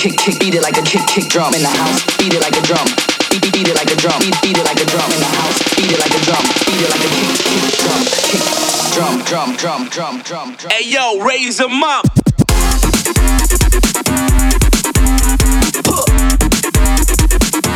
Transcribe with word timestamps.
Kick, 0.00 0.16
kick, 0.16 0.40
beat 0.40 0.54
it 0.54 0.62
like 0.62 0.78
a 0.78 0.82
kick, 0.82 1.06
kick 1.06 1.28
drum 1.28 1.52
in 1.52 1.60
the 1.60 1.68
house. 1.68 2.00
Beat 2.16 2.32
it 2.32 2.40
like 2.40 2.56
a 2.56 2.62
drum. 2.64 2.86
Beat, 3.28 3.42
beat, 3.42 3.52
beat 3.52 3.68
it 3.68 3.76
like 3.76 3.90
a 3.92 3.96
drum. 3.96 4.18
Beat, 4.18 4.34
beat 4.40 4.56
it 4.56 4.64
like 4.64 4.80
a 4.80 4.86
drum 4.88 5.12
in 5.12 5.20
the 5.20 5.28
house. 5.36 5.60
Beat 5.76 5.92
it 5.92 6.00
like 6.00 6.14
a 6.16 6.20
drum. 6.24 6.44
Beat 6.64 6.80
it 6.80 6.88
like 6.88 7.04
a 7.04 7.10
kick, 7.12 7.36
kick 7.44 7.76
drum. 7.84 8.00
Kick, 8.32 8.40
drum, 8.96 9.20
drum, 9.28 9.56
drum, 9.56 9.88
drum, 9.88 10.22
drum, 10.22 10.54
drum. 10.56 10.70
Hey 10.72 10.88
yo, 10.88 11.20
raise 11.20 11.58
them 11.58 11.82
up. 11.84 12.06
drum. 17.52 17.69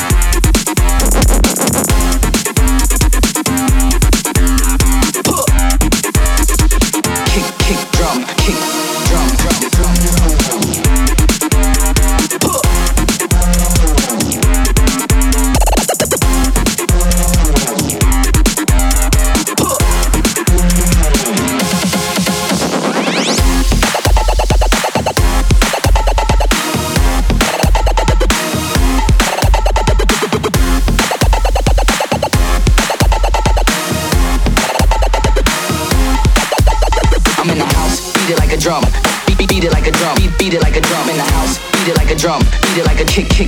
Kick, 43.15 43.29
kick, 43.29 43.44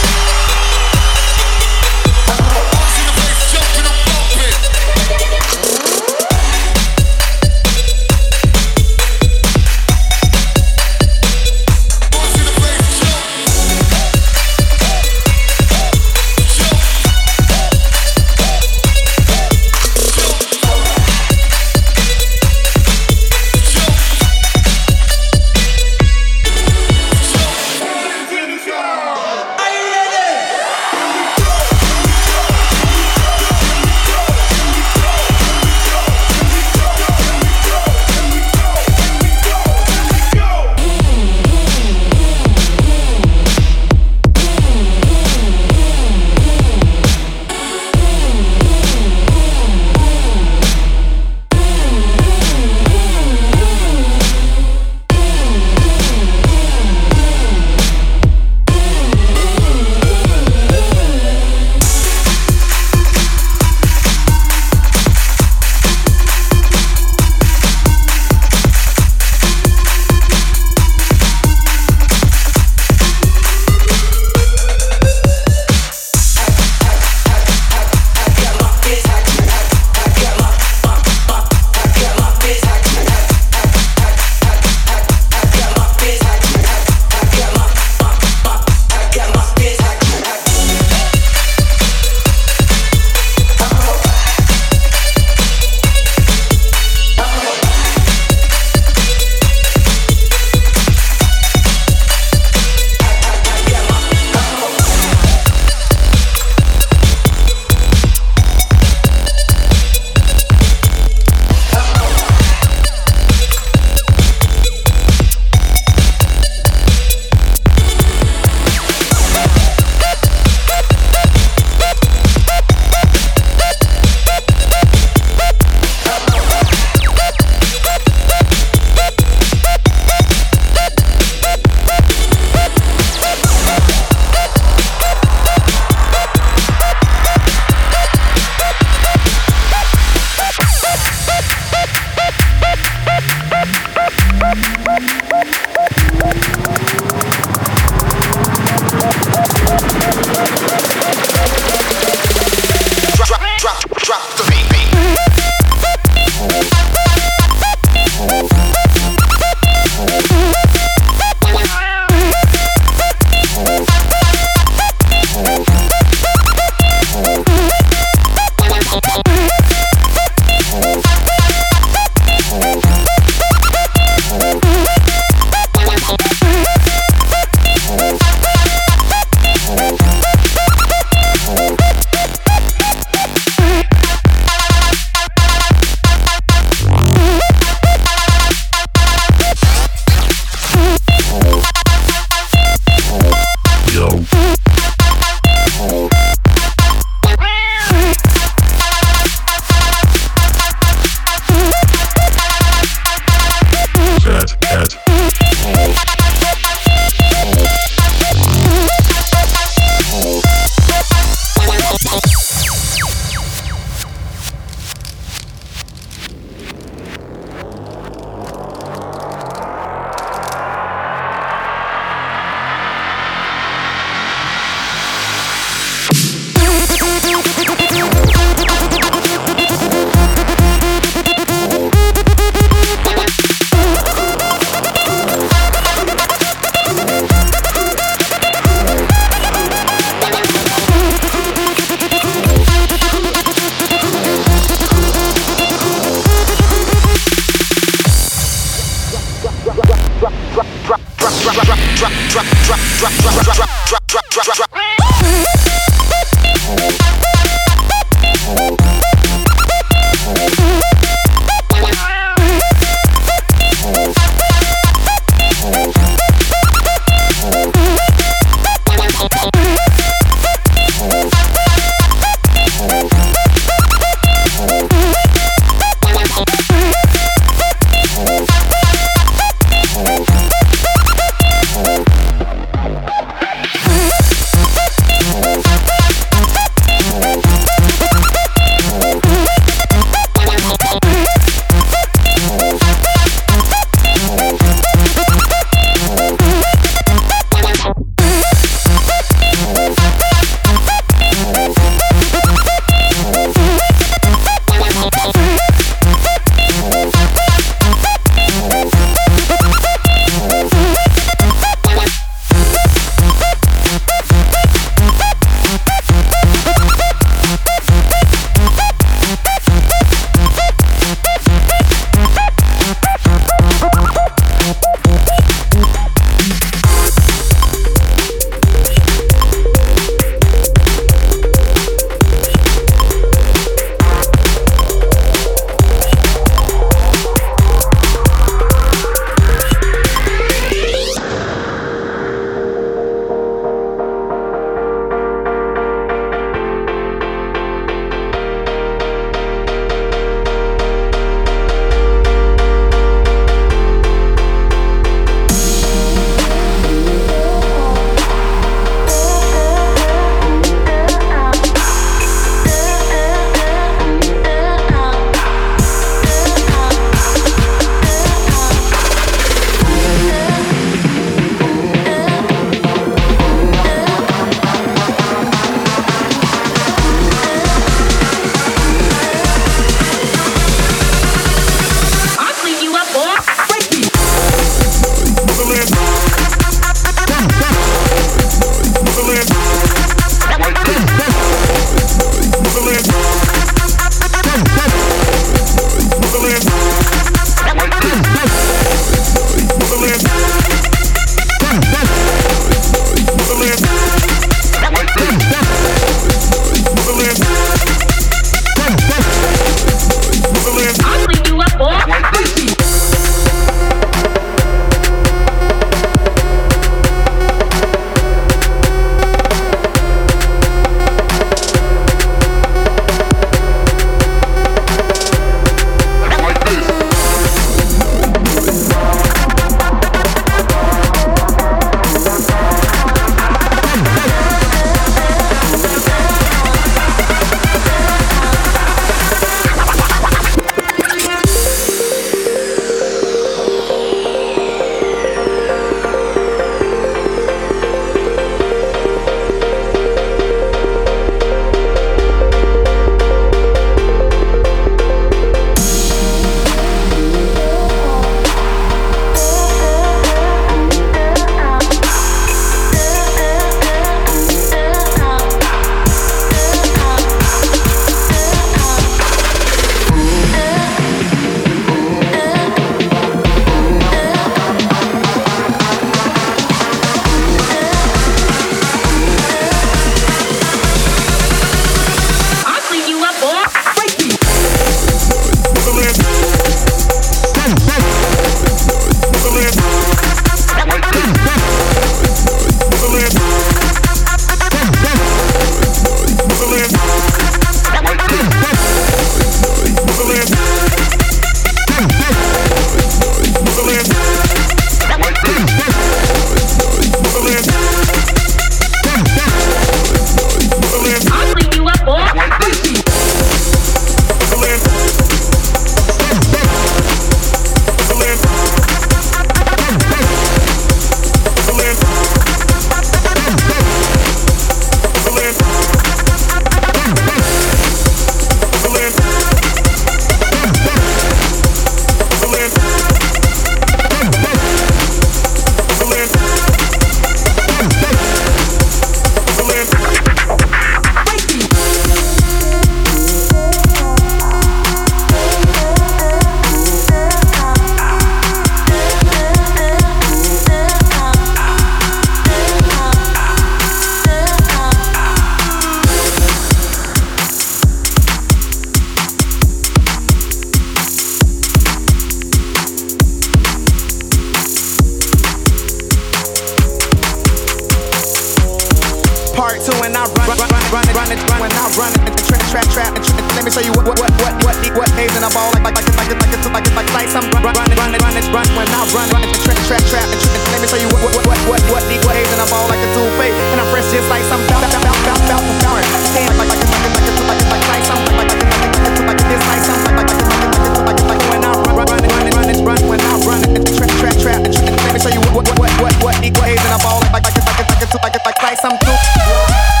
run, 571.31 571.39
it, 571.39 571.47
run 571.47 571.59
when 571.63 571.71
I 571.71 571.87
run 571.95 572.13
it. 572.27 572.35
Trap, 572.43 572.63
trap, 572.67 572.87
trap. 572.91 573.11
Let 573.55 573.63
me 573.63 573.71
show 573.71 573.79
you 573.79 573.91
what, 573.95 574.03
what, 574.03 574.19
what, 574.19 574.31
what, 574.43 574.55
what, 574.63 574.75
what 574.95 575.09
haze 575.15 575.31
in 575.35 575.43
a 575.43 575.51
ball 575.51 575.71
like, 575.71 575.83
like, 575.83 575.95
like, 575.95 576.07
like, 576.17 576.27
like, 576.27 576.51
like, 576.51 576.67
like, 576.67 576.87
like, 576.91 577.09
like, 577.15 577.29
some 577.31 577.47
run, 577.55 577.63
run, 577.63 577.75
run 577.75 577.91
run 577.95 578.35
run 578.51 578.67
when 578.75 578.87
I 578.91 579.01
run, 579.15 579.27
run 579.31 579.43
it. 579.47 579.55
Trap, 579.63 579.79
trap, 579.87 580.03
trap. 580.11 580.27
and 580.27 580.71
Let 580.75 580.79
me 580.83 580.87
show 580.87 580.99
you 580.99 581.07
what, 581.07 581.23
what, 581.23 581.45
what, 581.47 581.59
what, 581.67 581.81
what, 581.87 582.03
what 582.03 582.35
haze 582.35 582.51
in 582.51 582.59
a 582.59 582.67
ball 582.67 582.87
like 582.91 582.99
a 582.99 583.07
toupee, 583.15 583.51
and 583.71 583.79
I'm 583.79 583.87
fresh 583.91 584.11
just 584.11 584.27
like 584.27 584.43
some 584.43 584.59
bounce, 584.67 584.91
bounce, 584.91 585.21
bounce, 585.23 585.43
bounce, 585.47 585.67
bounce. 585.79 586.07
Like, 586.11 586.51
like, 586.51 586.67
like, 586.67 586.67
like, 586.67 586.91
like, 586.91 587.15
like, 587.15 587.39
like, 587.47 587.63
like, 587.71 587.85
like, 587.87 588.03
some, 588.03 588.21
like, 588.35 588.51
like, 588.51 588.67
like, 588.67 589.07
like, 589.07 589.23
like, 589.23 589.41
this, 589.47 589.63
like, 589.71 589.83
some, 589.87 590.01
like, 590.11 590.27
like, 590.27 590.43
like, 590.51 590.75
like, 590.83 591.07
like, 591.07 591.19
like, 591.31 591.43
when 591.47 591.63
I 591.63 591.71
run, 591.79 591.95
run, 591.95 592.07
run, 592.11 592.23
run, 592.27 592.55
run, 592.59 592.79
run, 592.83 593.01
when 593.07 593.21
I 593.23 593.31
run 593.47 593.61
it. 593.71 593.87
Trap, 593.95 594.11
trap, 594.19 594.35
trap. 594.35 594.61
Let 594.67 595.11
me 595.15 595.19
show 595.23 595.31
you 595.31 595.39
what, 595.55 595.63
what, 595.63 595.79
what, 595.79 595.91
what, 595.95 596.13
what, 596.19 596.35
what 596.43 596.65
haze 596.67 596.83
in 596.83 596.91
a 596.91 596.99
ball 596.99 597.23
like, 597.31 597.47
like, 597.47 597.55
like, 597.55 597.55
like, 597.55 597.87
like, 597.87 598.03
like, 598.19 598.35
like, 598.35 598.43
like, 598.43 598.59
like, 598.59 598.79
some 598.83 598.99
toupee. 598.99 600.00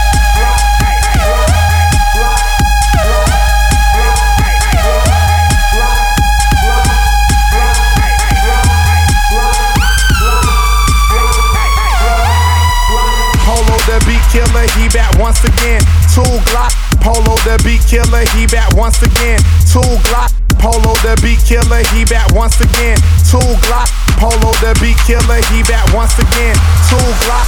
Once 15.19 15.43
again. 15.43 15.81
Two 16.13 16.27
Glock, 16.51 16.71
Polo 17.01 17.35
the 17.47 17.57
beat 17.63 17.81
killer, 17.87 18.23
he 18.35 18.45
back 18.47 18.73
once 18.75 19.01
again. 19.01 19.39
Two 19.67 19.81
Glock, 20.07 20.31
Polo 20.59 20.93
the 21.01 21.17
beat 21.23 21.39
killer, 21.43 21.83
he 21.95 22.05
back 22.05 22.31
once 22.33 22.59
again. 22.61 22.97
Two 23.25 23.41
Glock, 23.65 23.89
Polo 24.19 24.51
the 24.61 24.77
beat 24.81 24.97
killer, 25.07 25.41
he 25.51 25.63
back 25.63 25.87
once 25.93 26.17
again. 26.19 26.55
Two 26.89 27.01
Glock. 27.25 27.47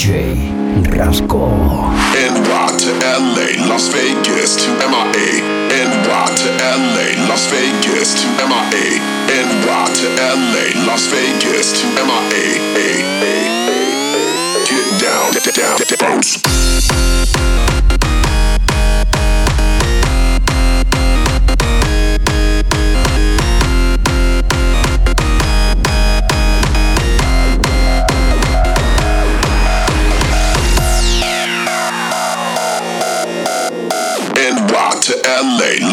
DJ 0.00 0.96
Rasco. 0.96 1.44
NY 1.44 2.68
to 2.78 2.92
LA, 3.04 3.68
Las 3.68 3.88
Vegas 3.88 4.56
to 4.56 4.70
MIA. 4.88 5.44
NY 5.68 6.24
to 6.40 6.50
LA, 6.56 7.28
Las 7.28 7.44
Vegas 7.50 8.14
to 8.14 8.26
MIA. 8.48 8.96
NY 9.28 9.84
to 10.00 10.08
LA, 10.16 10.86
Las 10.86 11.06
Vegas 11.08 11.72
to 11.78 11.86
MIA. 12.00 12.46
Get 14.64 15.54
down, 15.54 15.78
down, 15.78 15.78
bounce. 15.98 17.09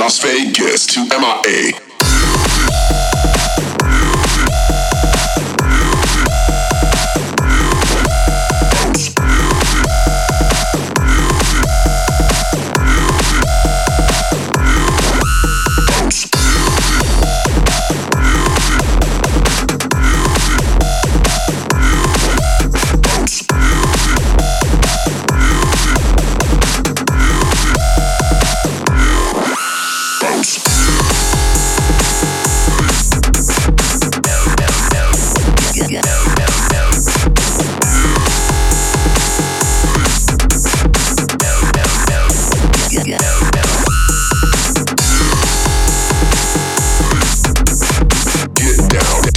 Las 0.08 0.22
Vegas 0.22 0.88
to 0.88 1.02
MIA. 1.04 1.87